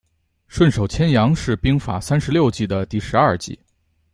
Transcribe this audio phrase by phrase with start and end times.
[0.47, 3.59] 顺手牵羊是兵法三十六计的第十二计。